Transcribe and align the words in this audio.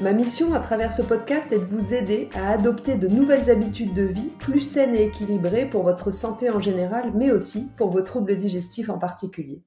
Ma 0.00 0.12
mission 0.12 0.54
à 0.54 0.60
travers 0.60 0.92
ce 0.92 1.02
podcast 1.02 1.50
est 1.50 1.58
de 1.58 1.64
vous 1.64 1.92
aider 1.92 2.28
à 2.36 2.52
adopter 2.52 2.94
de 2.94 3.08
nouvelles 3.08 3.50
habitudes 3.50 3.94
de 3.94 4.04
vie 4.04 4.30
plus 4.38 4.60
saines 4.60 4.94
et 4.94 5.02
équilibrées 5.02 5.68
pour 5.68 5.82
votre 5.82 6.12
santé 6.12 6.50
en 6.50 6.60
général, 6.60 7.10
mais 7.16 7.32
aussi 7.32 7.66
pour 7.76 7.90
vos 7.90 8.02
troubles 8.02 8.36
digestifs 8.36 8.90
en 8.90 8.98
particulier. 8.98 9.64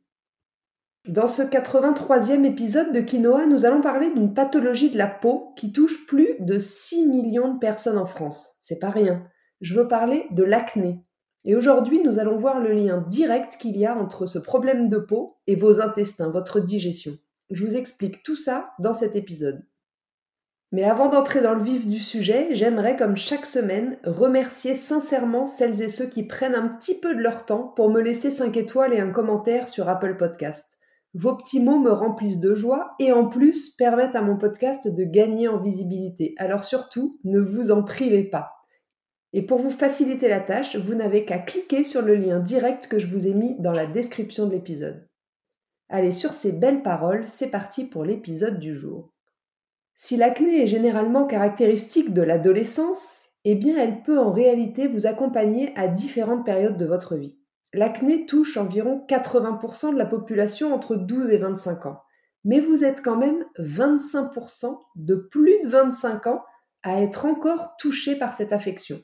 Dans 1.05 1.27
ce 1.27 1.41
83e 1.41 2.45
épisode 2.45 2.93
de 2.93 3.01
Quinoa, 3.01 3.45
nous 3.45 3.65
allons 3.65 3.81
parler 3.81 4.09
d'une 4.13 4.33
pathologie 4.33 4.89
de 4.89 4.97
la 4.97 5.07
peau 5.07 5.51
qui 5.57 5.73
touche 5.73 6.05
plus 6.07 6.29
de 6.39 6.59
6 6.59 7.07
millions 7.07 7.53
de 7.53 7.59
personnes 7.59 7.97
en 7.97 8.05
France. 8.05 8.55
C'est 8.61 8.79
pas 8.79 8.89
rien. 8.89 9.27
Je 9.59 9.73
veux 9.73 9.89
parler 9.89 10.27
de 10.31 10.43
l'acné. 10.43 11.03
Et 11.43 11.57
aujourd'hui, 11.57 12.01
nous 12.05 12.19
allons 12.19 12.37
voir 12.37 12.61
le 12.61 12.71
lien 12.71 13.03
direct 13.09 13.57
qu'il 13.57 13.75
y 13.75 13.85
a 13.85 13.97
entre 13.97 14.25
ce 14.27 14.39
problème 14.39 14.87
de 14.87 14.97
peau 14.97 15.39
et 15.45 15.57
vos 15.57 15.81
intestins, 15.81 16.29
votre 16.29 16.61
digestion. 16.61 17.17
Je 17.49 17.65
vous 17.65 17.75
explique 17.75 18.23
tout 18.23 18.37
ça 18.37 18.71
dans 18.79 18.93
cet 18.93 19.17
épisode. 19.17 19.65
Mais 20.73 20.83
avant 20.83 21.09
d'entrer 21.09 21.41
dans 21.41 21.53
le 21.53 21.63
vif 21.63 21.85
du 21.85 21.99
sujet, 21.99 22.47
j'aimerais, 22.51 22.95
comme 22.95 23.17
chaque 23.17 23.45
semaine, 23.45 23.97
remercier 24.05 24.73
sincèrement 24.73 25.45
celles 25.45 25.81
et 25.81 25.89
ceux 25.89 26.07
qui 26.07 26.23
prennent 26.23 26.55
un 26.55 26.69
petit 26.69 26.97
peu 26.97 27.13
de 27.13 27.19
leur 27.19 27.45
temps 27.45 27.73
pour 27.75 27.89
me 27.89 27.99
laisser 27.99 28.31
5 28.31 28.55
étoiles 28.55 28.93
et 28.93 29.01
un 29.01 29.11
commentaire 29.11 29.67
sur 29.67 29.89
Apple 29.89 30.15
Podcast. 30.15 30.77
Vos 31.13 31.35
petits 31.35 31.59
mots 31.59 31.79
me 31.79 31.91
remplissent 31.91 32.39
de 32.39 32.55
joie 32.55 32.95
et 32.99 33.11
en 33.11 33.27
plus 33.27 33.71
permettent 33.75 34.15
à 34.15 34.21
mon 34.21 34.37
podcast 34.37 34.87
de 34.87 35.03
gagner 35.03 35.49
en 35.49 35.61
visibilité. 35.61 36.35
Alors 36.37 36.63
surtout, 36.63 37.19
ne 37.25 37.41
vous 37.41 37.71
en 37.71 37.83
privez 37.83 38.23
pas. 38.23 38.53
Et 39.33 39.45
pour 39.45 39.59
vous 39.59 39.71
faciliter 39.71 40.29
la 40.29 40.39
tâche, 40.39 40.77
vous 40.77 40.95
n'avez 40.95 41.25
qu'à 41.25 41.39
cliquer 41.39 41.83
sur 41.83 42.01
le 42.01 42.15
lien 42.15 42.39
direct 42.39 42.87
que 42.87 42.97
je 42.97 43.07
vous 43.07 43.27
ai 43.27 43.33
mis 43.33 43.59
dans 43.59 43.73
la 43.73 43.87
description 43.87 44.45
de 44.45 44.51
l'épisode. 44.51 45.05
Allez, 45.89 46.11
sur 46.11 46.31
ces 46.31 46.53
belles 46.53 46.81
paroles, 46.81 47.27
c'est 47.27 47.51
parti 47.51 47.85
pour 47.85 48.05
l'épisode 48.05 48.59
du 48.59 48.73
jour. 48.73 49.13
Si 50.03 50.17
l'acné 50.17 50.63
est 50.63 50.67
généralement 50.67 51.27
caractéristique 51.27 52.11
de 52.11 52.23
l'adolescence, 52.23 53.33
eh 53.45 53.53
bien 53.53 53.77
elle 53.77 54.01
peut 54.01 54.17
en 54.17 54.31
réalité 54.31 54.87
vous 54.87 55.05
accompagner 55.05 55.73
à 55.75 55.87
différentes 55.87 56.43
périodes 56.43 56.75
de 56.75 56.87
votre 56.87 57.15
vie. 57.15 57.37
L'acné 57.71 58.25
touche 58.25 58.57
environ 58.57 59.05
80% 59.07 59.93
de 59.93 59.99
la 59.99 60.07
population 60.07 60.73
entre 60.73 60.95
12 60.95 61.29
et 61.29 61.37
25 61.37 61.85
ans, 61.85 62.01
mais 62.43 62.61
vous 62.61 62.83
êtes 62.83 63.03
quand 63.03 63.15
même 63.15 63.45
25% 63.59 64.75
de 64.95 65.13
plus 65.13 65.61
de 65.63 65.67
25 65.67 66.25
ans 66.25 66.43
à 66.81 66.99
être 67.03 67.27
encore 67.27 67.75
touché 67.77 68.15
par 68.15 68.33
cette 68.33 68.53
affection. 68.53 69.03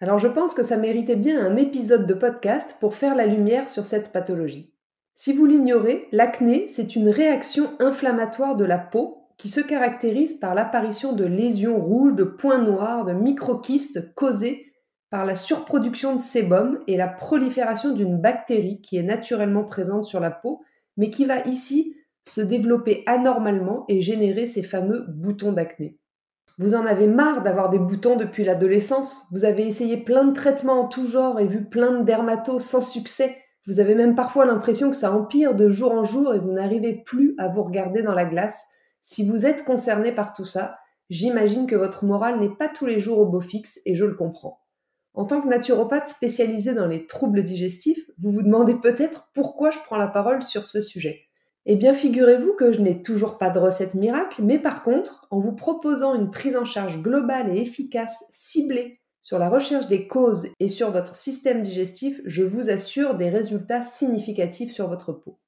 Alors 0.00 0.18
je 0.18 0.28
pense 0.28 0.54
que 0.54 0.62
ça 0.62 0.76
méritait 0.76 1.16
bien 1.16 1.44
un 1.44 1.56
épisode 1.56 2.06
de 2.06 2.14
podcast 2.14 2.76
pour 2.78 2.94
faire 2.94 3.16
la 3.16 3.26
lumière 3.26 3.68
sur 3.68 3.86
cette 3.86 4.12
pathologie. 4.12 4.72
Si 5.16 5.32
vous 5.32 5.46
l'ignorez, 5.46 6.06
l'acné, 6.12 6.68
c'est 6.68 6.94
une 6.94 7.08
réaction 7.08 7.72
inflammatoire 7.80 8.54
de 8.54 8.64
la 8.64 8.78
peau 8.78 9.18
qui 9.38 9.48
se 9.48 9.60
caractérise 9.60 10.34
par 10.34 10.54
l'apparition 10.54 11.12
de 11.12 11.24
lésions 11.24 11.80
rouges, 11.80 12.14
de 12.14 12.24
points 12.24 12.60
noirs, 12.60 13.04
de 13.04 13.12
microquistes 13.12 14.12
causés 14.14 14.72
par 15.10 15.24
la 15.24 15.36
surproduction 15.36 16.14
de 16.14 16.20
sébum 16.20 16.80
et 16.86 16.96
la 16.96 17.08
prolifération 17.08 17.94
d'une 17.94 18.18
bactérie 18.18 18.80
qui 18.82 18.98
est 18.98 19.02
naturellement 19.02 19.64
présente 19.64 20.04
sur 20.04 20.20
la 20.20 20.30
peau, 20.30 20.60
mais 20.96 21.08
qui 21.08 21.24
va 21.24 21.40
ici 21.46 21.94
se 22.24 22.40
développer 22.40 23.04
anormalement 23.06 23.84
et 23.88 24.02
générer 24.02 24.44
ces 24.44 24.62
fameux 24.62 25.06
boutons 25.08 25.52
d'acné. 25.52 25.96
Vous 26.58 26.74
en 26.74 26.84
avez 26.84 27.06
marre 27.06 27.42
d'avoir 27.42 27.70
des 27.70 27.78
boutons 27.78 28.16
depuis 28.16 28.44
l'adolescence, 28.44 29.26
vous 29.30 29.44
avez 29.44 29.66
essayé 29.66 29.96
plein 29.96 30.24
de 30.24 30.32
traitements 30.32 30.80
en 30.80 30.88
tout 30.88 31.06
genre 31.06 31.38
et 31.38 31.46
vu 31.46 31.64
plein 31.64 32.00
de 32.00 32.04
dermatos 32.04 32.64
sans 32.64 32.82
succès, 32.82 33.36
vous 33.68 33.80
avez 33.80 33.94
même 33.94 34.16
parfois 34.16 34.44
l'impression 34.44 34.90
que 34.90 34.96
ça 34.96 35.12
empire 35.12 35.54
de 35.54 35.68
jour 35.68 35.92
en 35.92 36.02
jour 36.02 36.34
et 36.34 36.38
vous 36.40 36.52
n'arrivez 36.52 37.02
plus 37.06 37.34
à 37.38 37.48
vous 37.48 37.62
regarder 37.62 38.02
dans 38.02 38.14
la 38.14 38.24
glace 38.24 38.66
si 39.02 39.28
vous 39.28 39.46
êtes 39.46 39.64
concerné 39.64 40.12
par 40.12 40.32
tout 40.32 40.44
ça, 40.44 40.78
j'imagine 41.10 41.66
que 41.66 41.76
votre 41.76 42.04
morale 42.04 42.40
n'est 42.40 42.54
pas 42.54 42.68
tous 42.68 42.86
les 42.86 43.00
jours 43.00 43.18
au 43.18 43.26
beau 43.26 43.40
fixe 43.40 43.80
et 43.86 43.94
je 43.94 44.04
le 44.04 44.14
comprends. 44.14 44.60
En 45.14 45.24
tant 45.24 45.40
que 45.40 45.48
naturopathe 45.48 46.08
spécialisé 46.08 46.74
dans 46.74 46.86
les 46.86 47.06
troubles 47.06 47.42
digestifs, 47.42 48.04
vous 48.18 48.30
vous 48.30 48.42
demandez 48.42 48.74
peut-être 48.74 49.30
pourquoi 49.34 49.70
je 49.70 49.78
prends 49.84 49.96
la 49.96 50.08
parole 50.08 50.42
sur 50.42 50.68
ce 50.68 50.80
sujet. 50.80 51.22
Eh 51.66 51.76
bien, 51.76 51.92
figurez-vous 51.92 52.54
que 52.54 52.72
je 52.72 52.80
n'ai 52.80 53.02
toujours 53.02 53.36
pas 53.36 53.50
de 53.50 53.58
recette 53.58 53.94
miracle, 53.94 54.42
mais 54.42 54.58
par 54.58 54.82
contre, 54.82 55.26
en 55.30 55.38
vous 55.38 55.54
proposant 55.54 56.14
une 56.14 56.30
prise 56.30 56.56
en 56.56 56.64
charge 56.64 57.02
globale 57.02 57.54
et 57.54 57.60
efficace, 57.60 58.24
ciblée 58.30 59.00
sur 59.20 59.38
la 59.38 59.50
recherche 59.50 59.88
des 59.88 60.06
causes 60.06 60.48
et 60.60 60.68
sur 60.68 60.90
votre 60.90 61.16
système 61.16 61.60
digestif, 61.60 62.20
je 62.24 62.44
vous 62.44 62.70
assure 62.70 63.16
des 63.16 63.28
résultats 63.28 63.82
significatifs 63.82 64.72
sur 64.72 64.88
votre 64.88 65.12
peau. 65.12 65.38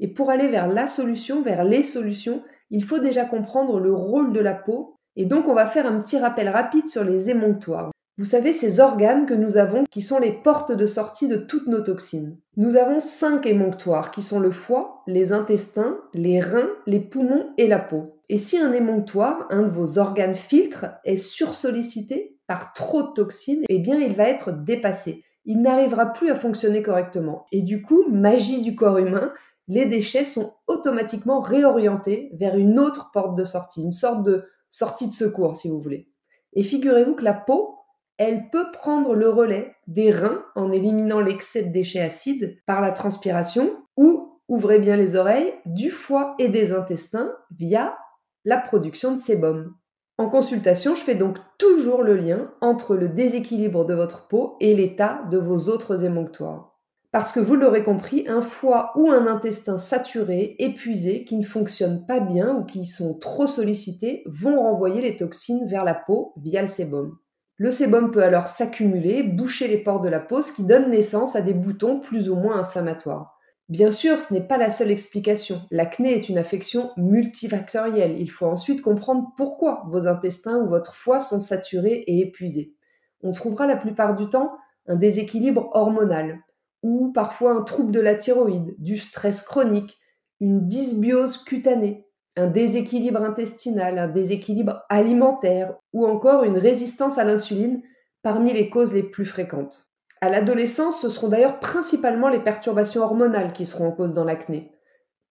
Et 0.00 0.08
pour 0.08 0.30
aller 0.30 0.48
vers 0.48 0.68
la 0.68 0.86
solution, 0.86 1.40
vers 1.40 1.64
les 1.64 1.82
solutions, 1.82 2.42
il 2.70 2.84
faut 2.84 2.98
déjà 2.98 3.24
comprendre 3.24 3.80
le 3.80 3.92
rôle 3.92 4.32
de 4.32 4.40
la 4.40 4.54
peau. 4.54 4.96
Et 5.16 5.24
donc, 5.24 5.48
on 5.48 5.54
va 5.54 5.66
faire 5.66 5.86
un 5.86 5.98
petit 5.98 6.18
rappel 6.18 6.48
rapide 6.48 6.88
sur 6.88 7.04
les 7.04 7.30
émonctoires. 7.30 7.90
Vous 8.20 8.26
savez, 8.26 8.52
ces 8.52 8.80
organes 8.80 9.24
que 9.24 9.34
nous 9.34 9.56
avons 9.56 9.84
qui 9.90 10.02
sont 10.02 10.18
les 10.18 10.32
portes 10.32 10.72
de 10.72 10.86
sortie 10.86 11.26
de 11.26 11.36
toutes 11.36 11.68
nos 11.68 11.80
toxines. 11.80 12.36
Nous 12.56 12.76
avons 12.76 13.00
cinq 13.00 13.46
émonctoires 13.46 14.10
qui 14.10 14.20
sont 14.20 14.40
le 14.40 14.50
foie, 14.50 15.02
les 15.06 15.32
intestins, 15.32 15.98
les 16.12 16.38
reins, 16.38 16.68
les 16.86 17.00
poumons 17.00 17.48
et 17.56 17.66
la 17.66 17.78
peau. 17.78 18.20
Et 18.28 18.36
si 18.36 18.58
un 18.58 18.72
émonctoire, 18.72 19.46
un 19.48 19.62
de 19.62 19.70
vos 19.70 19.98
organes 19.98 20.34
filtres, 20.34 20.86
est 21.04 21.16
sursollicité 21.16 22.36
par 22.46 22.74
trop 22.74 23.04
de 23.04 23.12
toxines, 23.14 23.64
eh 23.70 23.78
bien 23.78 23.98
il 23.98 24.14
va 24.14 24.28
être 24.28 24.52
dépassé. 24.52 25.24
Il 25.46 25.62
n'arrivera 25.62 26.12
plus 26.12 26.30
à 26.30 26.36
fonctionner 26.36 26.82
correctement. 26.82 27.46
Et 27.52 27.62
du 27.62 27.80
coup, 27.80 28.04
magie 28.10 28.60
du 28.60 28.74
corps 28.74 28.98
humain, 28.98 29.32
les 29.70 29.86
déchets 29.86 30.24
sont 30.24 30.52
automatiquement 30.66 31.40
réorientés 31.40 32.32
vers 32.34 32.56
une 32.56 32.80
autre 32.80 33.12
porte 33.12 33.36
de 33.36 33.44
sortie, 33.44 33.84
une 33.84 33.92
sorte 33.92 34.24
de 34.24 34.44
sortie 34.68 35.06
de 35.06 35.12
secours, 35.12 35.54
si 35.54 35.68
vous 35.68 35.80
voulez. 35.80 36.08
Et 36.54 36.64
figurez-vous 36.64 37.14
que 37.14 37.22
la 37.22 37.34
peau, 37.34 37.76
elle 38.18 38.50
peut 38.50 38.66
prendre 38.72 39.14
le 39.14 39.28
relais 39.28 39.72
des 39.86 40.10
reins 40.10 40.44
en 40.56 40.72
éliminant 40.72 41.20
l'excès 41.20 41.62
de 41.62 41.72
déchets 41.72 42.00
acides 42.00 42.58
par 42.66 42.80
la 42.80 42.90
transpiration 42.90 43.76
ou, 43.96 44.40
ouvrez 44.48 44.80
bien 44.80 44.96
les 44.96 45.14
oreilles, 45.14 45.54
du 45.66 45.92
foie 45.92 46.34
et 46.40 46.48
des 46.48 46.72
intestins 46.72 47.32
via 47.56 47.96
la 48.44 48.58
production 48.58 49.12
de 49.12 49.18
sébum. 49.18 49.76
En 50.18 50.28
consultation, 50.28 50.96
je 50.96 51.02
fais 51.02 51.14
donc 51.14 51.38
toujours 51.58 52.02
le 52.02 52.16
lien 52.16 52.52
entre 52.60 52.96
le 52.96 53.08
déséquilibre 53.08 53.84
de 53.84 53.94
votre 53.94 54.26
peau 54.26 54.56
et 54.58 54.74
l'état 54.74 55.22
de 55.30 55.38
vos 55.38 55.68
autres 55.68 56.04
émonctoires. 56.04 56.79
Parce 57.12 57.32
que 57.32 57.40
vous 57.40 57.56
l'aurez 57.56 57.82
compris, 57.82 58.24
un 58.28 58.40
foie 58.40 58.92
ou 58.94 59.10
un 59.10 59.26
intestin 59.26 59.78
saturé, 59.78 60.54
épuisé, 60.60 61.24
qui 61.24 61.36
ne 61.36 61.44
fonctionnent 61.44 62.06
pas 62.06 62.20
bien 62.20 62.54
ou 62.54 62.64
qui 62.64 62.86
sont 62.86 63.18
trop 63.18 63.48
sollicités, 63.48 64.22
vont 64.26 64.62
renvoyer 64.62 65.02
les 65.02 65.16
toxines 65.16 65.66
vers 65.66 65.84
la 65.84 65.94
peau 65.94 66.32
via 66.36 66.62
le 66.62 66.68
sébum. 66.68 67.18
Le 67.56 67.72
sébum 67.72 68.12
peut 68.12 68.22
alors 68.22 68.46
s'accumuler, 68.46 69.24
boucher 69.24 69.66
les 69.66 69.78
pores 69.78 70.00
de 70.00 70.08
la 70.08 70.20
peau, 70.20 70.40
ce 70.40 70.52
qui 70.52 70.64
donne 70.64 70.90
naissance 70.90 71.34
à 71.34 71.42
des 71.42 71.52
boutons 71.52 71.98
plus 71.98 72.30
ou 72.30 72.36
moins 72.36 72.60
inflammatoires. 72.60 73.36
Bien 73.68 73.90
sûr, 73.90 74.20
ce 74.20 74.32
n'est 74.32 74.46
pas 74.46 74.56
la 74.56 74.70
seule 74.70 74.90
explication. 74.90 75.62
L'acné 75.72 76.14
est 76.14 76.28
une 76.28 76.38
affection 76.38 76.90
multifactorielle. 76.96 78.20
Il 78.20 78.30
faut 78.30 78.46
ensuite 78.46 78.82
comprendre 78.82 79.32
pourquoi 79.36 79.82
vos 79.88 80.06
intestins 80.06 80.58
ou 80.58 80.68
votre 80.68 80.94
foie 80.94 81.20
sont 81.20 81.40
saturés 81.40 82.04
et 82.06 82.20
épuisés. 82.20 82.74
On 83.22 83.32
trouvera 83.32 83.66
la 83.66 83.76
plupart 83.76 84.16
du 84.16 84.28
temps 84.28 84.56
un 84.86 84.96
déséquilibre 84.96 85.70
hormonal, 85.72 86.40
ou 86.82 87.12
parfois 87.12 87.52
un 87.52 87.62
trouble 87.62 87.92
de 87.92 88.00
la 88.00 88.14
thyroïde, 88.14 88.74
du 88.78 88.98
stress 88.98 89.42
chronique, 89.42 89.98
une 90.40 90.66
dysbiose 90.66 91.38
cutanée, 91.38 92.06
un 92.36 92.46
déséquilibre 92.46 93.22
intestinal, 93.22 93.98
un 93.98 94.08
déséquilibre 94.08 94.82
alimentaire 94.88 95.74
ou 95.92 96.06
encore 96.06 96.44
une 96.44 96.58
résistance 96.58 97.18
à 97.18 97.24
l'insuline 97.24 97.82
parmi 98.22 98.52
les 98.52 98.70
causes 98.70 98.92
les 98.92 99.02
plus 99.02 99.26
fréquentes. 99.26 99.86
À 100.22 100.28
l'adolescence, 100.28 101.00
ce 101.00 101.08
seront 101.08 101.28
d'ailleurs 101.28 101.60
principalement 101.60 102.28
les 102.28 102.40
perturbations 102.40 103.02
hormonales 103.02 103.52
qui 103.52 103.64
seront 103.66 103.88
en 103.88 103.92
cause 103.92 104.12
dans 104.12 104.24
l'acné. 104.24 104.70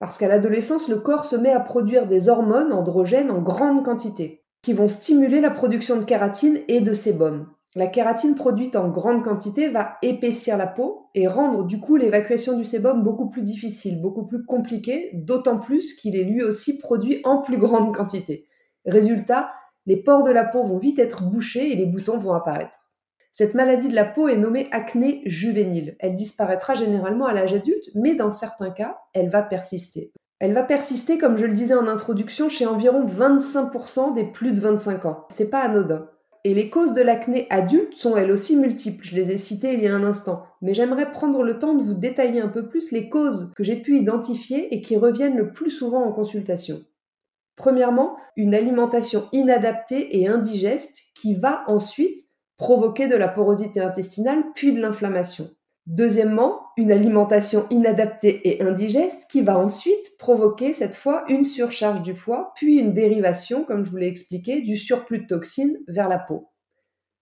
Parce 0.00 0.18
qu'à 0.18 0.28
l'adolescence, 0.28 0.88
le 0.88 0.98
corps 0.98 1.24
se 1.24 1.36
met 1.36 1.52
à 1.52 1.60
produire 1.60 2.08
des 2.08 2.28
hormones 2.28 2.72
androgènes 2.72 3.30
en 3.30 3.40
grande 3.40 3.84
quantité, 3.84 4.44
qui 4.62 4.72
vont 4.72 4.88
stimuler 4.88 5.40
la 5.40 5.50
production 5.50 5.96
de 5.96 6.04
kératine 6.04 6.60
et 6.68 6.80
de 6.80 6.94
sébum. 6.94 7.46
La 7.76 7.86
kératine 7.86 8.34
produite 8.34 8.74
en 8.74 8.88
grande 8.88 9.22
quantité 9.22 9.68
va 9.68 9.96
épaissir 10.02 10.56
la 10.56 10.66
peau 10.66 11.06
et 11.14 11.28
rendre 11.28 11.64
du 11.64 11.78
coup 11.78 11.94
l'évacuation 11.94 12.58
du 12.58 12.64
sébum 12.64 13.04
beaucoup 13.04 13.28
plus 13.28 13.42
difficile, 13.42 14.00
beaucoup 14.00 14.26
plus 14.26 14.44
compliquée, 14.44 15.10
d'autant 15.14 15.58
plus 15.58 15.94
qu'il 15.94 16.16
est 16.16 16.24
lui 16.24 16.42
aussi 16.42 16.78
produit 16.78 17.20
en 17.22 17.38
plus 17.38 17.58
grande 17.58 17.94
quantité. 17.94 18.48
Résultat, 18.86 19.52
les 19.86 20.02
pores 20.02 20.24
de 20.24 20.32
la 20.32 20.44
peau 20.44 20.64
vont 20.64 20.78
vite 20.78 20.98
être 20.98 21.22
bouchés 21.22 21.70
et 21.70 21.76
les 21.76 21.86
boutons 21.86 22.18
vont 22.18 22.32
apparaître. 22.32 22.80
Cette 23.32 23.54
maladie 23.54 23.88
de 23.88 23.94
la 23.94 24.04
peau 24.04 24.26
est 24.26 24.36
nommée 24.36 24.66
acné 24.72 25.22
juvénile. 25.24 25.94
Elle 26.00 26.16
disparaîtra 26.16 26.74
généralement 26.74 27.26
à 27.26 27.32
l'âge 27.32 27.52
adulte, 27.52 27.90
mais 27.94 28.16
dans 28.16 28.32
certains 28.32 28.70
cas, 28.70 28.98
elle 29.14 29.30
va 29.30 29.42
persister. 29.42 30.12
Elle 30.40 30.54
va 30.54 30.64
persister, 30.64 31.18
comme 31.18 31.36
je 31.36 31.46
le 31.46 31.54
disais 31.54 31.74
en 31.74 31.86
introduction, 31.86 32.48
chez 32.48 32.66
environ 32.66 33.06
25% 33.06 34.14
des 34.14 34.24
plus 34.24 34.52
de 34.52 34.60
25 34.60 35.04
ans. 35.04 35.26
C'est 35.30 35.50
pas 35.50 35.60
anodin. 35.60 36.08
Et 36.44 36.54
les 36.54 36.70
causes 36.70 36.94
de 36.94 37.02
l'acné 37.02 37.46
adulte 37.50 37.94
sont 37.94 38.16
elles 38.16 38.30
aussi 38.30 38.56
multiples, 38.56 39.04
je 39.04 39.14
les 39.14 39.30
ai 39.30 39.36
citées 39.36 39.74
il 39.74 39.82
y 39.82 39.88
a 39.88 39.94
un 39.94 40.04
instant, 40.04 40.44
mais 40.62 40.72
j'aimerais 40.72 41.10
prendre 41.10 41.42
le 41.42 41.58
temps 41.58 41.74
de 41.74 41.82
vous 41.82 41.94
détailler 41.94 42.40
un 42.40 42.48
peu 42.48 42.66
plus 42.66 42.92
les 42.92 43.10
causes 43.10 43.52
que 43.54 43.62
j'ai 43.62 43.76
pu 43.76 43.98
identifier 43.98 44.74
et 44.74 44.80
qui 44.80 44.96
reviennent 44.96 45.36
le 45.36 45.52
plus 45.52 45.70
souvent 45.70 46.02
en 46.02 46.12
consultation. 46.12 46.82
Premièrement, 47.56 48.16
une 48.36 48.54
alimentation 48.54 49.28
inadaptée 49.32 50.18
et 50.18 50.28
indigeste 50.28 50.98
qui 51.14 51.34
va 51.34 51.62
ensuite 51.66 52.26
provoquer 52.56 53.06
de 53.06 53.16
la 53.16 53.28
porosité 53.28 53.80
intestinale 53.80 54.42
puis 54.54 54.72
de 54.72 54.80
l'inflammation. 54.80 55.50
Deuxièmement, 55.86 56.60
une 56.76 56.92
alimentation 56.92 57.66
inadaptée 57.70 58.48
et 58.48 58.62
indigeste 58.62 59.26
qui 59.30 59.40
va 59.40 59.58
ensuite 59.58 60.16
provoquer 60.18 60.72
cette 60.74 60.94
fois 60.94 61.24
une 61.28 61.44
surcharge 61.44 62.02
du 62.02 62.14
foie, 62.14 62.52
puis 62.54 62.78
une 62.78 62.92
dérivation, 62.92 63.64
comme 63.64 63.84
je 63.84 63.90
vous 63.90 63.96
l'ai 63.96 64.06
expliqué, 64.06 64.60
du 64.60 64.76
surplus 64.76 65.20
de 65.20 65.26
toxines 65.26 65.78
vers 65.88 66.08
la 66.08 66.18
peau. 66.18 66.50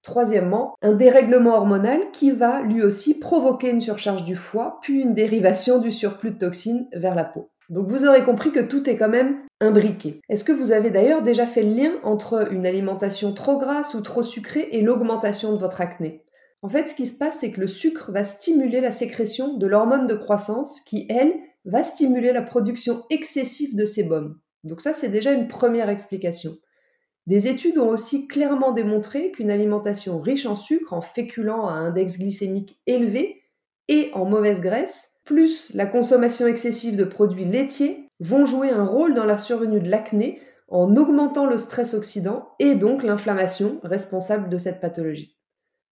Troisièmement, 0.03 0.75
un 0.83 0.93
dérèglement 0.93 1.57
hormonal 1.57 2.11
qui 2.13 2.31
va 2.31 2.63
lui 2.63 2.83
aussi 2.83 3.19
provoquer 3.19 3.71
une 3.71 3.81
surcharge 3.81 4.25
du 4.25 4.37
foie, 4.37 4.79
puis 4.83 5.01
une 5.01 5.15
dérivation 5.15 5.79
du 5.79 5.91
surplus 5.91 6.33
de 6.33 6.39
toxines 6.39 6.89
vers 6.93 7.15
la 7.15 7.25
peau. 7.25 7.51
Donc 7.69 7.87
vous 7.87 8.07
aurez 8.07 8.25
compris 8.25 8.51
que 8.51 8.61
tout 8.61 8.89
est 8.89 8.97
quand 8.97 9.11
même 9.11 9.41
imbriqué. 9.61 10.21
Est-ce 10.29 10.45
que 10.45 10.53
vous 10.53 10.73
avez 10.73 10.91
d'ailleurs 10.91 11.23
déjà 11.23 11.47
fait 11.47 11.63
le 11.63 11.75
lien 11.75 11.93
entre 12.03 12.53
une 12.53 12.65
alimentation 12.65 13.33
trop 13.33 13.59
grasse 13.59 13.95
ou 13.95 14.01
trop 14.01 14.23
sucrée 14.23 14.69
et 14.73 14.81
l'augmentation 14.81 15.53
de 15.53 15.59
votre 15.59 15.81
acné? 15.81 16.25
En 16.63 16.69
fait, 16.69 16.89
ce 16.89 16.95
qui 16.95 17.07
se 17.07 17.17
passe, 17.17 17.39
c'est 17.41 17.53
que 17.53 17.61
le 17.61 17.67
sucre 17.67 18.11
va 18.11 18.25
stimuler 18.25 18.81
la 18.81 18.91
sécrétion 18.91 19.57
de 19.57 19.67
l'hormone 19.67 20.07
de 20.07 20.15
croissance 20.15 20.81
qui, 20.81 21.07
elle, 21.09 21.33
va 21.65 21.85
stimuler 21.85 22.33
la 22.33 22.43
production 22.43 23.05
excessive 23.11 23.77
de 23.77 23.85
sébum. 23.85 24.41
Donc 24.65 24.81
ça, 24.81 24.95
c'est 24.95 25.09
déjà 25.09 25.33
une 25.33 25.49
première 25.49 25.89
explication. 25.89 26.57
Des 27.27 27.47
études 27.47 27.79
ont 27.79 27.89
aussi 27.89 28.27
clairement 28.27 28.73
démontré 28.73 29.31
qu'une 29.31 29.51
alimentation 29.51 30.19
riche 30.19 30.47
en 30.47 30.57
sucre, 30.57 30.95
en 30.95 31.03
féculents 31.03 31.69
à 31.69 31.73
index 31.75 32.19
glycémique 32.19 32.81
élevé 32.87 33.43
et 33.89 34.11
en 34.15 34.25
mauvaise 34.25 34.61
graisse 34.61 35.13
plus 35.29 35.71
la 35.75 35.85
consommation 35.85 36.47
excessive 36.47 36.97
de 36.97 37.05
produits 37.05 37.45
laitiers 37.45 38.09
vont 38.19 38.47
jouer 38.47 38.71
un 38.71 38.87
rôle 38.87 39.13
dans 39.13 39.27
la 39.27 39.37
survenue 39.37 39.81
de 39.81 39.91
l'acné 39.91 40.41
en 40.69 40.97
augmentant 40.97 41.45
le 41.45 41.59
stress 41.59 41.93
oxydant 41.93 42.49
et 42.59 42.75
donc 42.75 43.03
l'inflammation 43.03 43.79
responsable 43.85 44.49
de 44.49 44.57
cette 44.57 44.81
pathologie. 44.81 45.38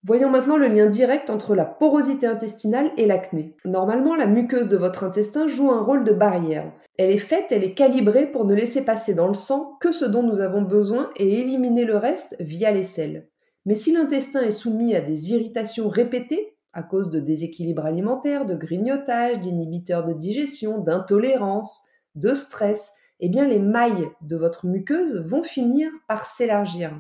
Voyons 0.06 0.30
maintenant 0.30 0.56
le 0.56 0.68
lien 0.68 0.86
direct 0.86 1.30
entre 1.30 1.56
la 1.56 1.64
porosité 1.64 2.28
intestinale 2.28 2.92
et 2.96 3.06
l'acné. 3.06 3.56
Normalement, 3.64 4.14
la 4.14 4.28
muqueuse 4.28 4.68
de 4.68 4.76
votre 4.76 5.02
intestin 5.02 5.48
joue 5.48 5.72
un 5.72 5.82
rôle 5.82 6.04
de 6.04 6.12
barrière. 6.12 6.72
Elle 6.96 7.10
est 7.10 7.18
faite, 7.18 7.46
elle 7.50 7.64
est 7.64 7.74
calibrée 7.74 8.30
pour 8.30 8.44
ne 8.44 8.54
laisser 8.54 8.82
passer 8.82 9.14
dans 9.14 9.26
le 9.26 9.34
sang 9.34 9.76
que 9.80 9.90
ce 9.90 10.04
dont 10.04 10.22
nous 10.22 10.38
avons 10.38 10.62
besoin 10.62 11.10
et 11.16 11.40
éliminer 11.40 11.84
le 11.84 11.96
reste 11.96 12.36
via 12.38 12.70
les 12.70 12.84
selles. 12.84 13.26
Mais 13.64 13.74
si 13.74 13.92
l'intestin 13.92 14.42
est 14.42 14.52
soumis 14.52 14.94
à 14.94 15.00
des 15.00 15.32
irritations 15.32 15.88
répétées, 15.88 16.56
à 16.72 16.84
cause 16.84 17.10
de 17.10 17.18
déséquilibres 17.18 17.84
alimentaires, 17.84 18.46
de 18.46 18.54
grignotage, 18.54 19.40
d'inhibiteurs 19.40 20.04
de 20.04 20.12
digestion, 20.12 20.78
d'intolérance, 20.78 21.82
de 22.14 22.32
stress, 22.34 22.92
eh 23.18 23.28
bien 23.28 23.44
les 23.44 23.58
mailles 23.58 24.08
de 24.20 24.36
votre 24.36 24.66
muqueuse 24.66 25.16
vont 25.16 25.42
finir 25.42 25.90
par 26.06 26.26
s'élargir. 26.26 26.92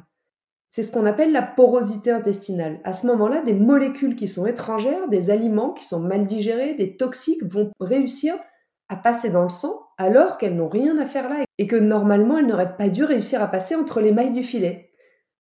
C'est 0.68 0.82
ce 0.82 0.92
qu'on 0.92 1.06
appelle 1.06 1.32
la 1.32 1.42
porosité 1.42 2.10
intestinale. 2.10 2.80
À 2.84 2.92
ce 2.92 3.06
moment-là, 3.06 3.42
des 3.42 3.54
molécules 3.54 4.16
qui 4.16 4.28
sont 4.28 4.46
étrangères, 4.46 5.08
des 5.08 5.30
aliments 5.30 5.72
qui 5.72 5.84
sont 5.84 6.00
mal 6.00 6.26
digérés, 6.26 6.74
des 6.74 6.96
toxiques 6.96 7.44
vont 7.44 7.70
réussir 7.80 8.34
à 8.88 8.96
passer 8.96 9.30
dans 9.30 9.42
le 9.42 9.48
sang 9.48 9.82
alors 9.98 10.38
qu'elles 10.38 10.56
n'ont 10.56 10.68
rien 10.68 10.98
à 10.98 11.06
faire 11.06 11.28
là 11.28 11.44
et 11.58 11.66
que 11.66 11.76
normalement 11.76 12.38
elles 12.38 12.46
n'auraient 12.46 12.76
pas 12.76 12.88
dû 12.88 13.04
réussir 13.04 13.42
à 13.42 13.48
passer 13.48 13.74
entre 13.74 14.00
les 14.00 14.12
mailles 14.12 14.32
du 14.32 14.42
filet. 14.42 14.90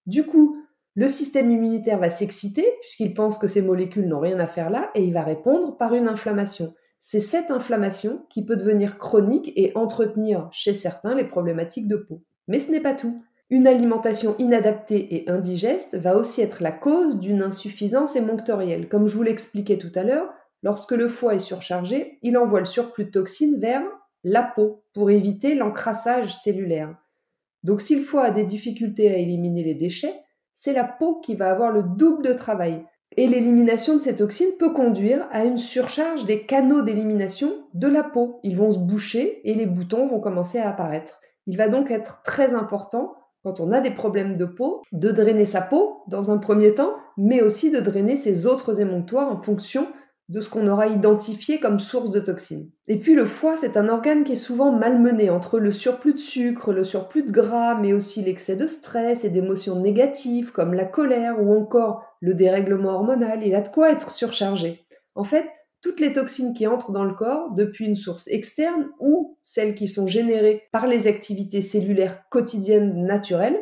Du 0.06 0.24
coup, 0.24 0.56
le 0.94 1.08
système 1.08 1.50
immunitaire 1.50 1.98
va 1.98 2.10
s'exciter 2.10 2.64
puisqu'il 2.80 3.12
pense 3.12 3.38
que 3.38 3.48
ces 3.48 3.62
molécules 3.62 4.08
n'ont 4.08 4.20
rien 4.20 4.38
à 4.40 4.46
faire 4.46 4.70
là 4.70 4.90
et 4.94 5.04
il 5.04 5.12
va 5.12 5.22
répondre 5.22 5.76
par 5.76 5.94
une 5.94 6.08
inflammation. 6.08 6.74
C'est 7.00 7.20
cette 7.20 7.50
inflammation 7.50 8.24
qui 8.30 8.44
peut 8.44 8.56
devenir 8.56 8.98
chronique 8.98 9.52
et 9.56 9.72
entretenir 9.74 10.48
chez 10.52 10.74
certains 10.74 11.14
les 11.14 11.28
problématiques 11.28 11.88
de 11.88 11.96
peau. 11.96 12.24
Mais 12.48 12.60
ce 12.60 12.70
n'est 12.70 12.80
pas 12.80 12.94
tout. 12.94 13.22
Une 13.48 13.68
alimentation 13.68 14.34
inadaptée 14.40 15.14
et 15.14 15.30
indigeste 15.30 15.96
va 15.96 16.16
aussi 16.16 16.40
être 16.40 16.62
la 16.62 16.72
cause 16.72 17.20
d'une 17.20 17.42
insuffisance 17.42 18.16
émonctorielle. 18.16 18.88
Comme 18.88 19.06
je 19.06 19.16
vous 19.16 19.22
l'expliquais 19.22 19.78
tout 19.78 19.92
à 19.94 20.02
l'heure, 20.02 20.32
lorsque 20.64 20.92
le 20.92 21.06
foie 21.06 21.36
est 21.36 21.38
surchargé, 21.38 22.18
il 22.22 22.36
envoie 22.36 22.58
le 22.58 22.66
surplus 22.66 23.04
de 23.04 23.10
toxines 23.10 23.60
vers 23.60 23.84
la 24.24 24.42
peau 24.42 24.82
pour 24.94 25.10
éviter 25.10 25.54
l'encrassage 25.54 26.34
cellulaire. 26.34 26.96
Donc 27.62 27.80
si 27.80 27.94
le 27.94 28.04
foie 28.04 28.24
a 28.24 28.30
des 28.32 28.42
difficultés 28.42 29.14
à 29.14 29.16
éliminer 29.16 29.62
les 29.62 29.74
déchets, 29.74 30.20
c'est 30.56 30.72
la 30.72 30.84
peau 30.84 31.20
qui 31.20 31.36
va 31.36 31.50
avoir 31.50 31.70
le 31.70 31.84
double 31.84 32.24
de 32.24 32.32
travail. 32.32 32.84
Et 33.16 33.28
l'élimination 33.28 33.94
de 33.94 34.00
ces 34.00 34.16
toxines 34.16 34.56
peut 34.58 34.72
conduire 34.72 35.28
à 35.30 35.44
une 35.44 35.58
surcharge 35.58 36.24
des 36.24 36.42
canaux 36.42 36.82
d'élimination 36.82 37.52
de 37.74 37.86
la 37.86 38.02
peau. 38.02 38.40
Ils 38.42 38.56
vont 38.56 38.72
se 38.72 38.78
boucher 38.78 39.40
et 39.48 39.54
les 39.54 39.66
boutons 39.66 40.08
vont 40.08 40.20
commencer 40.20 40.58
à 40.58 40.68
apparaître. 40.68 41.20
Il 41.46 41.56
va 41.56 41.68
donc 41.68 41.92
être 41.92 42.22
très 42.24 42.54
important, 42.54 43.14
quand 43.46 43.60
on 43.60 43.70
a 43.70 43.80
des 43.80 43.92
problèmes 43.92 44.36
de 44.36 44.44
peau, 44.44 44.82
de 44.90 45.12
drainer 45.12 45.44
sa 45.44 45.60
peau 45.60 46.02
dans 46.08 46.32
un 46.32 46.38
premier 46.38 46.74
temps, 46.74 46.96
mais 47.16 47.42
aussi 47.42 47.70
de 47.70 47.78
drainer 47.78 48.16
ses 48.16 48.48
autres 48.48 48.80
émonctoires 48.80 49.30
en 49.30 49.40
fonction 49.40 49.86
de 50.28 50.40
ce 50.40 50.50
qu'on 50.50 50.66
aura 50.66 50.88
identifié 50.88 51.60
comme 51.60 51.78
source 51.78 52.10
de 52.10 52.18
toxines. 52.18 52.72
Et 52.88 52.98
puis 52.98 53.14
le 53.14 53.24
foie, 53.24 53.56
c'est 53.56 53.76
un 53.76 53.88
organe 53.88 54.24
qui 54.24 54.32
est 54.32 54.34
souvent 54.34 54.72
malmené 54.72 55.30
entre 55.30 55.60
le 55.60 55.70
surplus 55.70 56.14
de 56.14 56.18
sucre, 56.18 56.72
le 56.72 56.82
surplus 56.82 57.22
de 57.22 57.30
gras, 57.30 57.78
mais 57.80 57.92
aussi 57.92 58.20
l'excès 58.20 58.56
de 58.56 58.66
stress 58.66 59.22
et 59.22 59.30
d'émotions 59.30 59.78
négatives 59.78 60.50
comme 60.50 60.74
la 60.74 60.84
colère 60.84 61.40
ou 61.40 61.56
encore 61.56 62.02
le 62.20 62.34
dérèglement 62.34 62.94
hormonal. 62.94 63.46
Il 63.46 63.54
a 63.54 63.60
de 63.60 63.68
quoi 63.68 63.92
être 63.92 64.10
surchargé. 64.10 64.88
En 65.14 65.22
fait, 65.22 65.46
toutes 65.86 66.00
les 66.00 66.12
toxines 66.12 66.52
qui 66.52 66.66
entrent 66.66 66.90
dans 66.90 67.04
le 67.04 67.14
corps 67.14 67.52
depuis 67.52 67.86
une 67.86 67.94
source 67.94 68.26
externe 68.26 68.88
ou 68.98 69.38
celles 69.40 69.76
qui 69.76 69.86
sont 69.86 70.08
générées 70.08 70.64
par 70.72 70.88
les 70.88 71.06
activités 71.06 71.62
cellulaires 71.62 72.28
quotidiennes 72.28 73.06
naturelles 73.06 73.56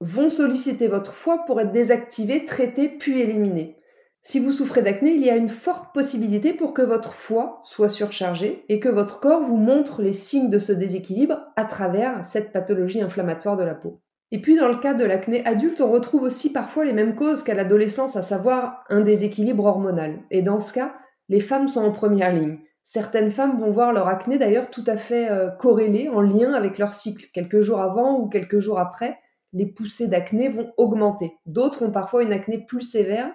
vont 0.00 0.28
solliciter 0.28 0.88
votre 0.88 1.12
foie 1.12 1.44
pour 1.46 1.60
être 1.60 1.70
désactivées, 1.70 2.44
traitées 2.46 2.88
puis 2.88 3.20
éliminées. 3.20 3.76
Si 4.22 4.40
vous 4.40 4.50
souffrez 4.50 4.82
d'acné, 4.82 5.12
il 5.12 5.24
y 5.24 5.30
a 5.30 5.36
une 5.36 5.48
forte 5.48 5.94
possibilité 5.94 6.52
pour 6.52 6.74
que 6.74 6.82
votre 6.82 7.14
foie 7.14 7.60
soit 7.62 7.88
surchargé 7.88 8.64
et 8.68 8.80
que 8.80 8.88
votre 8.88 9.20
corps 9.20 9.44
vous 9.44 9.56
montre 9.56 10.02
les 10.02 10.12
signes 10.12 10.50
de 10.50 10.58
ce 10.58 10.72
déséquilibre 10.72 11.38
à 11.54 11.64
travers 11.64 12.26
cette 12.26 12.52
pathologie 12.52 13.02
inflammatoire 13.02 13.56
de 13.56 13.62
la 13.62 13.76
peau. 13.76 14.00
Et 14.32 14.40
puis 14.42 14.56
dans 14.56 14.68
le 14.68 14.78
cas 14.78 14.94
de 14.94 15.04
l'acné 15.04 15.46
adulte, 15.46 15.80
on 15.80 15.92
retrouve 15.92 16.22
aussi 16.22 16.52
parfois 16.52 16.84
les 16.84 16.92
mêmes 16.92 17.14
causes 17.14 17.44
qu'à 17.44 17.54
l'adolescence, 17.54 18.16
à 18.16 18.22
savoir 18.22 18.82
un 18.88 19.00
déséquilibre 19.02 19.64
hormonal. 19.64 20.18
Et 20.32 20.42
dans 20.42 20.58
ce 20.58 20.72
cas, 20.72 20.96
les 21.28 21.40
femmes 21.40 21.68
sont 21.68 21.84
en 21.84 21.92
première 21.92 22.32
ligne. 22.32 22.58
Certaines 22.84 23.30
femmes 23.30 23.60
vont 23.60 23.70
voir 23.70 23.92
leur 23.92 24.08
acné 24.08 24.38
d'ailleurs 24.38 24.70
tout 24.70 24.84
à 24.86 24.96
fait 24.96 25.30
euh, 25.30 25.50
corrélé, 25.50 26.08
en 26.08 26.22
lien 26.22 26.54
avec 26.54 26.78
leur 26.78 26.94
cycle. 26.94 27.26
Quelques 27.34 27.60
jours 27.60 27.80
avant 27.80 28.18
ou 28.18 28.28
quelques 28.28 28.60
jours 28.60 28.78
après, 28.78 29.18
les 29.52 29.66
poussées 29.66 30.08
d'acné 30.08 30.48
vont 30.48 30.72
augmenter. 30.76 31.34
D'autres 31.44 31.84
ont 31.84 31.90
parfois 31.90 32.22
une 32.22 32.32
acné 32.32 32.58
plus 32.58 32.80
sévère 32.80 33.30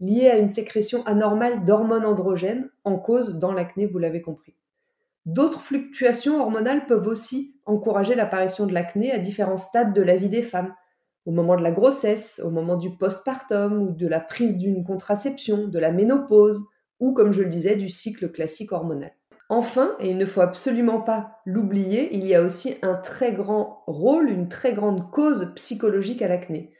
liée 0.00 0.28
à 0.28 0.38
une 0.38 0.48
sécrétion 0.48 1.04
anormale 1.06 1.64
d'hormones 1.64 2.04
androgènes 2.04 2.70
en 2.84 2.98
cause 2.98 3.38
dans 3.38 3.52
l'acné, 3.52 3.86
vous 3.86 3.98
l'avez 3.98 4.22
compris. 4.22 4.54
D'autres 5.26 5.60
fluctuations 5.60 6.40
hormonales 6.40 6.86
peuvent 6.86 7.06
aussi 7.06 7.56
encourager 7.66 8.14
l'apparition 8.14 8.66
de 8.66 8.72
l'acné 8.72 9.10
à 9.12 9.18
différents 9.18 9.58
stades 9.58 9.92
de 9.92 10.02
la 10.02 10.16
vie 10.16 10.28
des 10.28 10.42
femmes, 10.42 10.74
au 11.26 11.32
moment 11.32 11.56
de 11.56 11.62
la 11.62 11.72
grossesse, 11.72 12.40
au 12.44 12.50
moment 12.50 12.76
du 12.76 12.96
postpartum 12.96 13.82
ou 13.82 13.92
de 13.92 14.06
la 14.06 14.20
prise 14.20 14.56
d'une 14.56 14.84
contraception, 14.84 15.68
de 15.68 15.78
la 15.78 15.92
ménopause 15.92 16.62
ou, 17.00 17.12
comme 17.12 17.32
je 17.32 17.42
le 17.42 17.48
disais, 17.48 17.76
du 17.76 17.88
cycle 17.88 18.30
classique 18.30 18.72
hormonal. 18.72 19.12
Enfin, 19.50 19.96
et 19.98 20.10
il 20.10 20.18
ne 20.18 20.26
faut 20.26 20.42
absolument 20.42 21.00
pas 21.00 21.38
l'oublier, 21.46 22.14
il 22.14 22.26
y 22.26 22.34
a 22.34 22.42
aussi 22.42 22.76
un 22.82 22.96
très 22.96 23.32
grand 23.32 23.82
rôle, 23.86 24.28
une 24.28 24.48
très 24.48 24.74
grande 24.74 25.10
cause 25.10 25.52
psychologique 25.54 26.20
à 26.20 26.28
l'acné. 26.28 26.74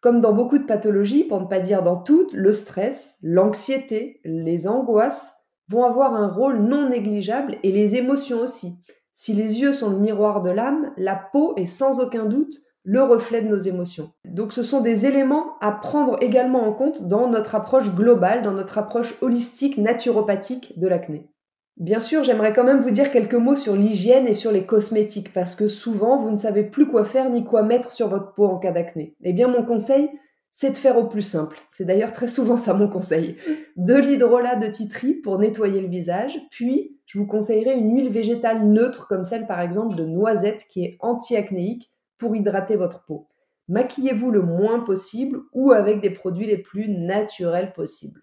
Comme 0.00 0.20
dans 0.20 0.32
beaucoup 0.32 0.58
de 0.58 0.64
pathologies, 0.64 1.24
pour 1.24 1.40
ne 1.40 1.46
pas 1.46 1.60
dire 1.60 1.82
dans 1.82 1.96
toutes, 1.96 2.32
le 2.32 2.52
stress, 2.52 3.18
l'anxiété, 3.22 4.20
les 4.24 4.66
angoisses 4.66 5.36
vont 5.68 5.84
avoir 5.84 6.14
un 6.14 6.28
rôle 6.28 6.58
non 6.58 6.88
négligeable 6.88 7.58
et 7.62 7.72
les 7.72 7.96
émotions 7.96 8.40
aussi. 8.40 8.78
Si 9.12 9.32
les 9.34 9.60
yeux 9.60 9.72
sont 9.72 9.90
le 9.90 9.98
miroir 9.98 10.42
de 10.42 10.50
l'âme, 10.50 10.92
la 10.96 11.14
peau 11.14 11.54
est 11.56 11.66
sans 11.66 12.00
aucun 12.00 12.24
doute 12.24 12.63
le 12.84 13.02
reflet 13.02 13.42
de 13.42 13.48
nos 13.48 13.58
émotions. 13.58 14.12
Donc 14.24 14.52
ce 14.52 14.62
sont 14.62 14.80
des 14.80 15.06
éléments 15.06 15.54
à 15.60 15.72
prendre 15.72 16.22
également 16.22 16.66
en 16.68 16.72
compte 16.72 17.08
dans 17.08 17.28
notre 17.28 17.54
approche 17.54 17.94
globale, 17.94 18.42
dans 18.42 18.52
notre 18.52 18.78
approche 18.78 19.14
holistique, 19.22 19.78
naturopathique 19.78 20.78
de 20.78 20.86
l'acné. 20.86 21.28
Bien 21.76 21.98
sûr, 21.98 22.22
j'aimerais 22.22 22.52
quand 22.52 22.62
même 22.62 22.82
vous 22.82 22.92
dire 22.92 23.10
quelques 23.10 23.34
mots 23.34 23.56
sur 23.56 23.74
l'hygiène 23.74 24.28
et 24.28 24.34
sur 24.34 24.52
les 24.52 24.64
cosmétiques, 24.64 25.32
parce 25.32 25.56
que 25.56 25.66
souvent, 25.66 26.18
vous 26.18 26.30
ne 26.30 26.36
savez 26.36 26.62
plus 26.62 26.86
quoi 26.86 27.04
faire 27.04 27.30
ni 27.30 27.44
quoi 27.44 27.64
mettre 27.64 27.90
sur 27.90 28.08
votre 28.08 28.32
peau 28.34 28.46
en 28.46 28.58
cas 28.58 28.70
d'acné. 28.70 29.16
Eh 29.24 29.32
bien, 29.32 29.48
mon 29.48 29.64
conseil, 29.64 30.08
c'est 30.52 30.70
de 30.70 30.76
faire 30.76 30.96
au 30.96 31.08
plus 31.08 31.22
simple. 31.22 31.58
C'est 31.72 31.84
d'ailleurs 31.84 32.12
très 32.12 32.28
souvent 32.28 32.56
ça 32.56 32.74
mon 32.74 32.88
conseil. 32.88 33.34
De 33.76 33.94
l'hydrolat 33.94 34.54
de 34.54 34.68
titri 34.68 35.14
pour 35.14 35.40
nettoyer 35.40 35.80
le 35.80 35.88
visage, 35.88 36.38
puis 36.48 37.00
je 37.06 37.18
vous 37.18 37.26
conseillerais 37.26 37.76
une 37.76 37.92
huile 37.92 38.08
végétale 38.08 38.64
neutre 38.68 39.08
comme 39.08 39.24
celle 39.24 39.48
par 39.48 39.60
exemple 39.60 39.96
de 39.96 40.04
noisette 40.04 40.66
qui 40.70 40.84
est 40.84 40.96
anti-acnéique 41.00 41.90
pour 42.24 42.34
hydrater 42.34 42.76
votre 42.76 43.04
peau. 43.04 43.28
Maquillez-vous 43.68 44.30
le 44.30 44.40
moins 44.40 44.80
possible 44.80 45.40
ou 45.52 45.72
avec 45.72 46.00
des 46.00 46.08
produits 46.08 46.46
les 46.46 46.56
plus 46.56 46.88
naturels 46.88 47.74
possibles. 47.74 48.22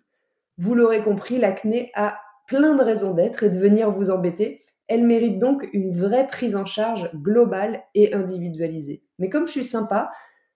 Vous 0.58 0.74
l'aurez 0.74 1.04
compris, 1.04 1.38
l'acné 1.38 1.92
a 1.94 2.18
plein 2.48 2.74
de 2.74 2.82
raisons 2.82 3.14
d'être 3.14 3.44
et 3.44 3.52
de 3.52 3.60
venir 3.60 3.92
vous 3.92 4.10
embêter. 4.10 4.60
Elle 4.88 5.06
mérite 5.06 5.38
donc 5.38 5.70
une 5.72 5.96
vraie 5.96 6.26
prise 6.26 6.56
en 6.56 6.66
charge 6.66 7.12
globale 7.14 7.84
et 7.94 8.16
individualisée. 8.16 9.04
Mais 9.20 9.30
comme 9.30 9.46
je 9.46 9.52
suis 9.52 9.64
sympa, 9.64 10.12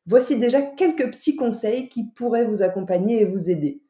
voici 0.08 0.40
déjà 0.40 0.64
quelques 0.64 1.12
petits 1.12 1.36
conseils 1.36 1.88
qui 1.88 2.06
pourraient 2.16 2.48
vous 2.48 2.64
accompagner 2.64 3.22
et 3.22 3.26
vous 3.26 3.52
aider. 3.52 3.84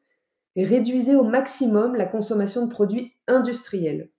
Réduisez 0.54 1.16
au 1.16 1.24
maximum 1.24 1.94
la 1.94 2.04
consommation 2.04 2.66
de 2.66 2.70
produits 2.70 3.14
industriels. 3.26 4.10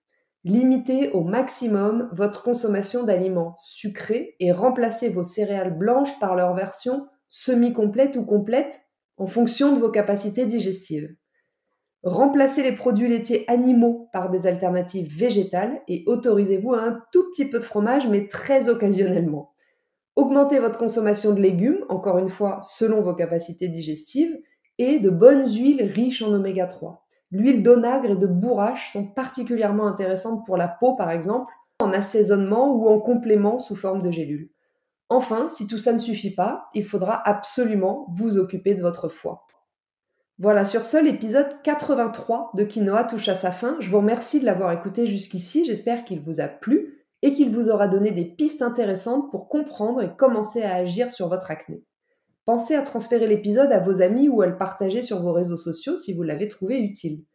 Limitez 0.44 1.12
au 1.12 1.24
maximum 1.24 2.10
votre 2.13 2.44
consommation 2.44 3.03
d'aliments 3.03 3.56
sucrés 3.60 4.36
et 4.39 4.51
remplacez 4.51 5.10
vos 5.10 5.24
céréales 5.24 5.77
blanches 5.77 6.17
par 6.20 6.36
leur 6.36 6.53
version 6.53 7.08
semi-complète 7.29 8.15
ou 8.15 8.24
complète 8.24 8.82
en 9.17 9.27
fonction 9.27 9.74
de 9.74 9.79
vos 9.79 9.89
capacités 9.89 10.46
digestives. 10.46 11.15
Remplacez 12.03 12.63
les 12.63 12.75
produits 12.75 13.10
laitiers 13.10 13.44
animaux 13.50 14.10
par 14.13 14.29
des 14.29 14.48
alternatives 14.48 15.13
végétales 15.13 15.82
et 15.88 16.03
autorisez-vous 16.06 16.74
à 16.74 16.84
un 16.84 17.01
tout 17.12 17.29
petit 17.32 17.46
peu 17.46 17.60
de 17.60 17.65
fromage, 17.65 18.08
mais 18.08 18.27
très 18.27 18.70
occasionnellement. 18.70 19.51
Augmentez 20.15 20.60
votre 20.60 20.79
consommation 20.79 21.34
de 21.34 21.41
légumes, 21.41 21.84
encore 21.89 22.17
une 22.17 22.29
fois 22.29 22.60
selon 22.62 23.01
vos 23.01 23.13
capacités 23.13 23.67
digestives, 23.67 24.38
et 24.77 25.00
de 25.00 25.10
bonnes 25.10 25.48
huiles 25.48 25.84
riches 25.84 26.22
en 26.22 26.32
oméga 26.34 26.67
3. 26.67 27.06
L'huile 27.31 27.63
d'onagre 27.63 28.12
et 28.12 28.15
de 28.15 28.27
bourrache 28.27 28.91
sont 28.91 29.05
particulièrement 29.05 29.88
intéressantes 29.88 30.46
pour 30.46 30.57
la 30.57 30.67
peau, 30.67 30.96
par 30.96 31.12
exemple, 31.12 31.53
en 31.79 31.91
assaisonnement 31.91 32.74
ou 32.74 32.88
en 32.88 33.00
complément 33.00 33.60
sous 33.60 33.75
forme 33.75 34.01
de 34.01 34.12
gélules. 34.12 34.50
Enfin, 35.10 35.50
si 35.50 35.67
tout 35.67 35.77
ça 35.77 35.93
ne 35.93 36.00
suffit 36.00 36.34
pas, 36.34 36.67
il 36.74 36.86
faudra 36.86 37.22
absolument 37.27 38.07
vous 38.13 38.38
occuper 38.38 38.75
de 38.75 38.81
votre 38.81 39.10
foie. 39.10 39.46
Voilà, 40.39 40.65
sur 40.65 40.86
ce, 40.86 41.03
l'épisode 41.03 41.62
83 41.63 42.51
de 42.53 42.63
Quinoa 42.63 43.03
touche 43.05 43.27
à 43.27 43.36
sa 43.36 43.51
fin. 43.51 43.75
Je 43.79 43.89
vous 43.89 43.98
remercie 43.98 44.39
de 44.39 44.46
l'avoir 44.46 44.72
écouté 44.72 45.05
jusqu'ici. 45.05 45.65
J'espère 45.65 46.05
qu'il 46.05 46.22
vous 46.22 46.39
a 46.39 46.48
plu 46.48 47.05
et 47.24 47.34
qu'il 47.34 47.50
vous 47.50 47.69
aura 47.69 47.88
donné 47.88 48.12
des 48.12 48.25
pistes 48.25 48.62
intéressantes 48.62 49.31
pour 49.31 49.48
comprendre 49.48 50.03
et 50.03 50.15
commencer 50.15 50.62
à 50.62 50.75
agir 50.75 51.12
sur 51.12 51.27
votre 51.27 51.50
acné. 51.50 51.84
Pensez 52.47 52.75
à 52.75 52.81
transférer 52.81 53.27
l'épisode 53.27 53.73
à 53.73 53.81
vos 53.81 54.01
amis 54.01 54.29
ou 54.29 54.41
à 54.41 54.47
le 54.47 54.55
partager 54.55 55.01
sur 55.01 55.21
vos 55.21 55.33
réseaux 55.33 55.57
sociaux 55.57 55.97
si 55.97 56.13
vous 56.13 56.23
l'avez 56.23 56.47
trouvé 56.47 56.79
utile. 56.79 57.25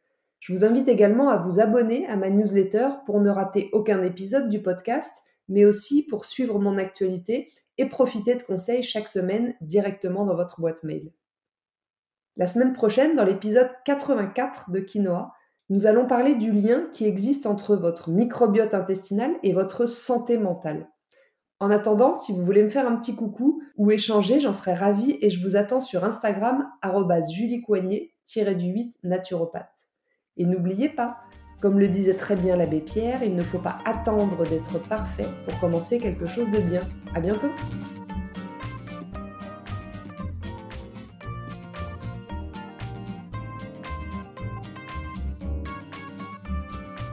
Je 0.41 0.55
vous 0.55 0.65
invite 0.65 0.89
également 0.89 1.29
à 1.29 1.37
vous 1.37 1.61
abonner 1.61 2.07
à 2.07 2.17
ma 2.17 2.31
newsletter 2.31 2.89
pour 3.05 3.21
ne 3.21 3.29
rater 3.29 3.69
aucun 3.75 4.03
épisode 4.03 4.49
du 4.49 4.63
podcast, 4.63 5.15
mais 5.51 5.67
aussi 5.67 6.07
pour 6.07 6.25
suivre 6.25 6.59
mon 6.59 6.79
actualité 6.79 7.51
et 7.77 7.91
profiter 7.91 8.37
de 8.37 8.43
conseils 8.43 8.83
chaque 8.83 9.07
semaine 9.07 9.55
directement 9.61 10.25
dans 10.25 10.35
votre 10.35 10.63
boîte 10.63 10.83
mail. 10.83 11.13
La 12.39 12.47
semaine 12.47 12.73
prochaine, 12.73 13.15
dans 13.15 13.27
l'épisode 13.27 13.69
84 13.85 14.71
de 14.71 14.81
Quinoa, 14.81 15.35
nous 15.69 15.85
allons 15.85 16.07
parler 16.07 16.37
du 16.37 16.53
lien 16.53 16.89
qui 16.91 17.05
existe 17.05 17.45
entre 17.45 17.77
votre 17.77 18.09
microbiote 18.09 18.73
intestinal 18.73 19.33
et 19.43 19.53
votre 19.53 19.85
santé 19.85 20.39
mentale. 20.39 20.89
En 21.63 21.71
attendant, 21.71 22.17
si 22.17 22.33
vous 22.33 22.45
voulez 22.45 22.65
me 22.65 22.71
faire 22.71 22.89
un 22.89 22.97
petit 22.97 23.15
coucou 23.15 23.63
ou 23.77 23.93
échanger, 23.93 24.41
j'en 24.41 24.53
serais 24.53 24.75
ravie 24.75 25.17
et 25.21 25.31
je 25.31 25.41
vous 25.41 25.55
attends 25.55 25.81
sur 25.81 26.03
Instagram 26.03 26.69
juliecoignet-du-8 27.33 28.95
naturopathe. 29.05 29.71
Et 30.37 30.45
n'oubliez 30.45 30.89
pas, 30.89 31.19
comme 31.61 31.79
le 31.79 31.87
disait 31.87 32.17
très 32.17 32.35
bien 32.35 32.57
l'abbé 32.57 32.81
Pierre, 32.81 33.23
il 33.23 33.37
ne 33.37 33.45
faut 33.45 33.61
pas 33.61 33.79
attendre 33.85 34.45
d'être 34.45 34.81
parfait 34.89 35.29
pour 35.47 35.61
commencer 35.61 36.01
quelque 36.01 36.27
chose 36.27 36.51
de 36.51 36.59
bien. 36.59 36.81
À 37.15 37.21
bientôt! 37.21 37.51